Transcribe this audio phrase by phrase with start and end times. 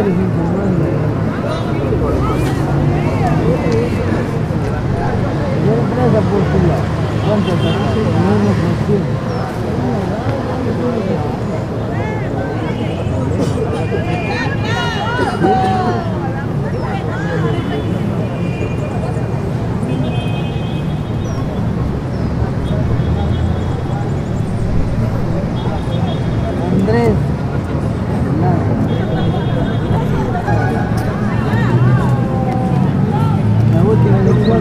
[0.00, 0.59] everything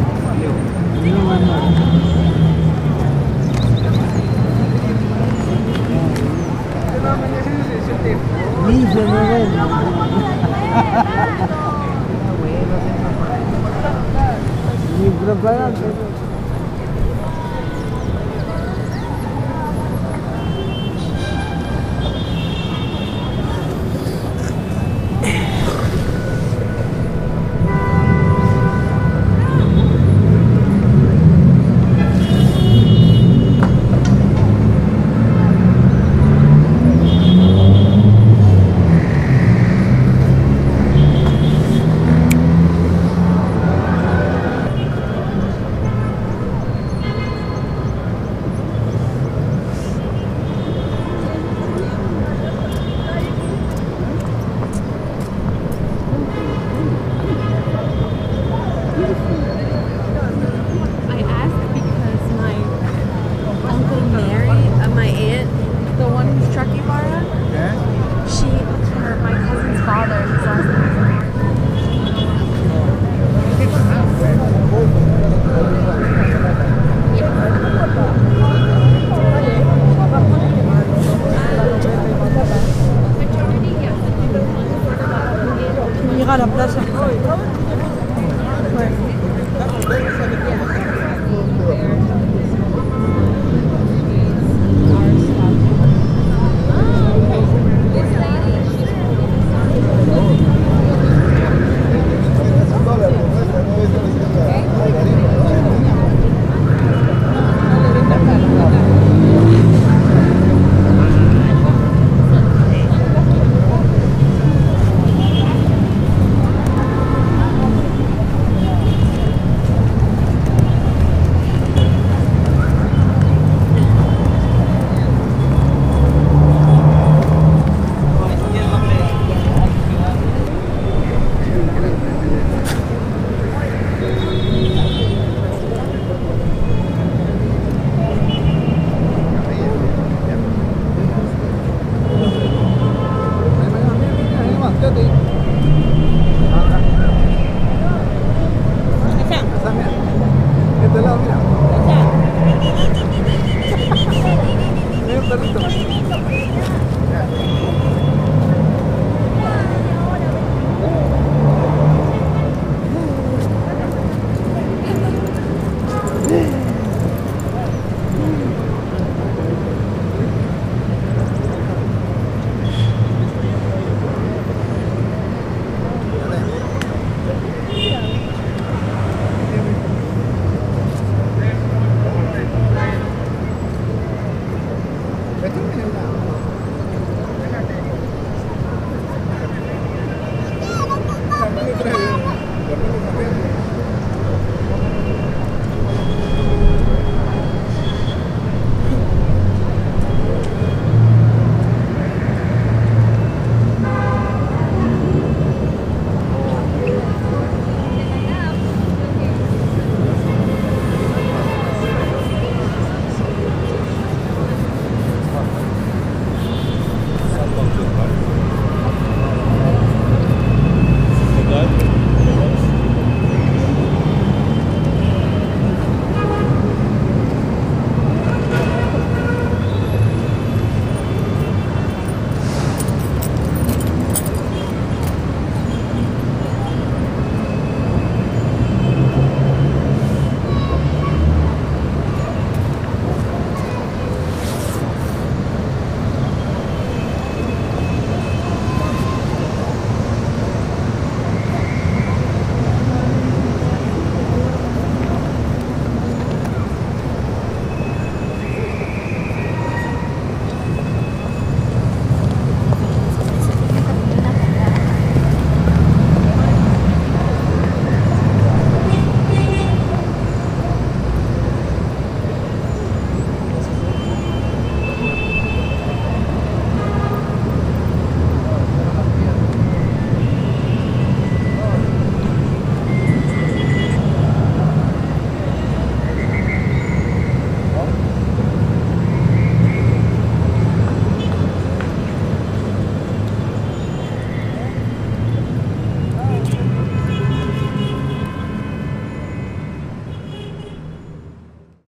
[86.27, 86.81] llega a la plaza.